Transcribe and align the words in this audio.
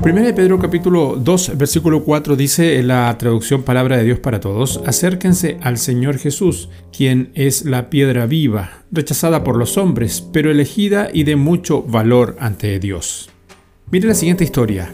1 0.00 0.22
de 0.22 0.32
Pedro 0.32 0.60
capítulo 0.60 1.16
2 1.16 1.58
versículo 1.58 2.04
4 2.04 2.36
dice 2.36 2.78
en 2.78 2.86
la 2.86 3.16
traducción 3.18 3.64
Palabra 3.64 3.96
de 3.96 4.04
Dios 4.04 4.20
para 4.20 4.38
Todos, 4.38 4.80
acérquense 4.86 5.58
al 5.60 5.76
Señor 5.76 6.18
Jesús, 6.18 6.68
quien 6.96 7.32
es 7.34 7.64
la 7.64 7.90
piedra 7.90 8.26
viva, 8.26 8.84
rechazada 8.92 9.42
por 9.42 9.56
los 9.56 9.76
hombres, 9.76 10.24
pero 10.32 10.52
elegida 10.52 11.08
y 11.12 11.24
de 11.24 11.34
mucho 11.34 11.82
valor 11.82 12.36
ante 12.38 12.78
Dios. 12.78 13.28
Mire 13.90 14.06
la 14.06 14.14
siguiente 14.14 14.44
historia. 14.44 14.88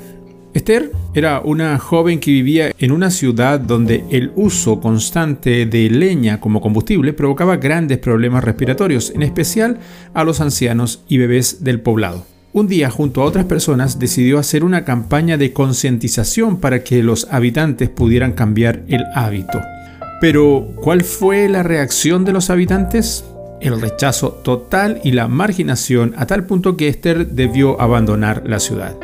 Esther 0.54 0.90
era 1.14 1.40
una 1.40 1.78
joven 1.78 2.18
que 2.18 2.30
vivía 2.30 2.72
en 2.78 2.90
una 2.90 3.10
ciudad 3.10 3.60
donde 3.60 4.04
el 4.10 4.32
uso 4.36 4.80
constante 4.80 5.66
de 5.66 5.90
leña 5.90 6.40
como 6.40 6.62
combustible 6.62 7.12
provocaba 7.12 7.58
grandes 7.58 7.98
problemas 7.98 8.42
respiratorios, 8.42 9.10
en 9.10 9.22
especial 9.22 9.78
a 10.14 10.24
los 10.24 10.40
ancianos 10.40 11.04
y 11.08 11.18
bebés 11.18 11.62
del 11.62 11.80
poblado. 11.80 12.33
Un 12.54 12.68
día, 12.68 12.88
junto 12.88 13.20
a 13.20 13.24
otras 13.24 13.46
personas, 13.46 13.98
decidió 13.98 14.38
hacer 14.38 14.62
una 14.62 14.84
campaña 14.84 15.36
de 15.36 15.52
concientización 15.52 16.58
para 16.58 16.84
que 16.84 17.02
los 17.02 17.26
habitantes 17.32 17.88
pudieran 17.88 18.30
cambiar 18.30 18.84
el 18.86 19.02
hábito. 19.16 19.60
Pero, 20.20 20.68
¿cuál 20.76 21.02
fue 21.02 21.48
la 21.48 21.64
reacción 21.64 22.24
de 22.24 22.32
los 22.32 22.50
habitantes? 22.50 23.24
El 23.60 23.80
rechazo 23.80 24.30
total 24.30 25.00
y 25.02 25.10
la 25.10 25.26
marginación 25.26 26.14
a 26.16 26.26
tal 26.26 26.46
punto 26.46 26.76
que 26.76 26.86
Esther 26.86 27.26
debió 27.30 27.80
abandonar 27.80 28.44
la 28.46 28.60
ciudad. 28.60 28.94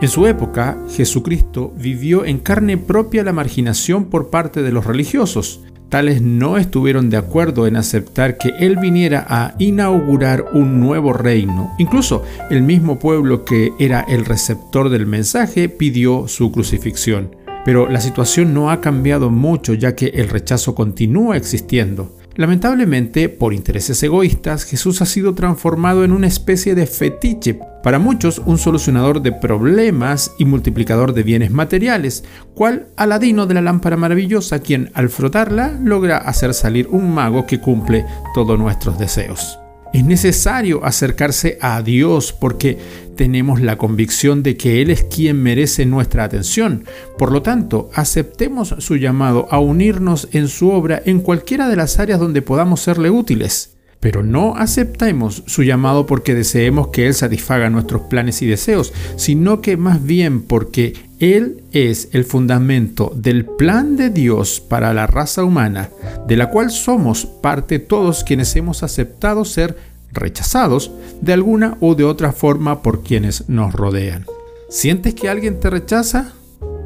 En 0.00 0.08
su 0.08 0.28
época, 0.28 0.78
Jesucristo 0.88 1.72
vivió 1.76 2.24
en 2.24 2.38
carne 2.38 2.78
propia 2.78 3.24
la 3.24 3.32
marginación 3.32 4.04
por 4.04 4.30
parte 4.30 4.62
de 4.62 4.70
los 4.70 4.86
religiosos, 4.86 5.62
no 6.02 6.58
estuvieron 6.58 7.08
de 7.08 7.16
acuerdo 7.16 7.68
en 7.68 7.76
aceptar 7.76 8.36
que 8.36 8.50
él 8.58 8.76
viniera 8.76 9.24
a 9.28 9.54
inaugurar 9.60 10.46
un 10.52 10.80
nuevo 10.80 11.12
reino. 11.12 11.72
Incluso 11.78 12.24
el 12.50 12.62
mismo 12.62 12.98
pueblo 12.98 13.44
que 13.44 13.72
era 13.78 14.00
el 14.08 14.24
receptor 14.24 14.88
del 14.90 15.06
mensaje 15.06 15.68
pidió 15.68 16.26
su 16.26 16.50
crucifixión. 16.50 17.36
Pero 17.64 17.88
la 17.88 18.00
situación 18.00 18.52
no 18.52 18.70
ha 18.70 18.80
cambiado 18.80 19.30
mucho 19.30 19.72
ya 19.72 19.94
que 19.94 20.06
el 20.06 20.28
rechazo 20.28 20.74
continúa 20.74 21.36
existiendo. 21.36 22.10
Lamentablemente, 22.36 23.28
por 23.28 23.54
intereses 23.54 24.02
egoístas, 24.02 24.64
Jesús 24.64 25.00
ha 25.02 25.06
sido 25.06 25.34
transformado 25.34 26.04
en 26.04 26.12
una 26.12 26.26
especie 26.26 26.74
de 26.74 26.86
fetiche, 26.86 27.58
para 27.82 27.98
muchos 27.98 28.40
un 28.44 28.58
solucionador 28.58 29.22
de 29.22 29.30
problemas 29.30 30.32
y 30.38 30.44
multiplicador 30.44 31.12
de 31.12 31.22
bienes 31.22 31.52
materiales, 31.52 32.24
cual 32.54 32.88
Aladino 32.96 33.46
de 33.46 33.54
la 33.54 33.62
lámpara 33.62 33.96
maravillosa, 33.96 34.60
quien 34.60 34.90
al 34.94 35.10
frotarla 35.10 35.78
logra 35.82 36.16
hacer 36.16 36.54
salir 36.54 36.88
un 36.88 37.14
mago 37.14 37.46
que 37.46 37.60
cumple 37.60 38.04
todos 38.34 38.58
nuestros 38.58 38.98
deseos. 38.98 39.58
Es 39.94 40.04
necesario 40.04 40.84
acercarse 40.84 41.56
a 41.60 41.80
Dios 41.80 42.32
porque 42.32 42.78
tenemos 43.14 43.60
la 43.60 43.78
convicción 43.78 44.42
de 44.42 44.56
que 44.56 44.82
Él 44.82 44.90
es 44.90 45.04
quien 45.04 45.40
merece 45.40 45.86
nuestra 45.86 46.24
atención. 46.24 46.84
Por 47.16 47.30
lo 47.30 47.42
tanto, 47.42 47.90
aceptemos 47.94 48.74
su 48.78 48.96
llamado 48.96 49.46
a 49.52 49.60
unirnos 49.60 50.26
en 50.32 50.48
su 50.48 50.70
obra 50.70 51.00
en 51.04 51.20
cualquiera 51.20 51.68
de 51.68 51.76
las 51.76 52.00
áreas 52.00 52.18
donde 52.18 52.42
podamos 52.42 52.80
serle 52.80 53.08
útiles. 53.08 53.73
Pero 54.04 54.22
no 54.22 54.54
aceptemos 54.54 55.44
su 55.46 55.62
llamado 55.62 56.04
porque 56.04 56.34
deseemos 56.34 56.88
que 56.88 57.06
Él 57.06 57.14
satisfaga 57.14 57.70
nuestros 57.70 58.02
planes 58.02 58.42
y 58.42 58.46
deseos, 58.46 58.92
sino 59.16 59.62
que 59.62 59.78
más 59.78 60.04
bien 60.04 60.42
porque 60.42 60.92
Él 61.20 61.62
es 61.72 62.10
el 62.12 62.26
fundamento 62.26 63.14
del 63.16 63.46
plan 63.46 63.96
de 63.96 64.10
Dios 64.10 64.60
para 64.60 64.92
la 64.92 65.06
raza 65.06 65.42
humana, 65.42 65.88
de 66.28 66.36
la 66.36 66.50
cual 66.50 66.70
somos 66.70 67.24
parte 67.24 67.78
todos 67.78 68.24
quienes 68.24 68.54
hemos 68.56 68.82
aceptado 68.82 69.46
ser 69.46 69.78
rechazados 70.12 70.90
de 71.22 71.32
alguna 71.32 71.78
u 71.80 71.94
de 71.94 72.04
otra 72.04 72.32
forma 72.32 72.82
por 72.82 73.04
quienes 73.04 73.48
nos 73.48 73.72
rodean. 73.72 74.26
¿Sientes 74.68 75.14
que 75.14 75.30
alguien 75.30 75.60
te 75.60 75.70
rechaza? 75.70 76.34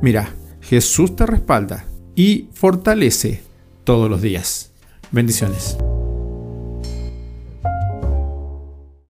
Mira, 0.03 0.37
Jesús 0.61 1.17
te 1.17 1.27
respalda 1.27 1.85
y 2.15 2.47
fortalece 2.53 3.43
todos 3.83 4.09
los 4.09 4.23
días. 4.23 4.71
Bendiciones. 5.11 5.77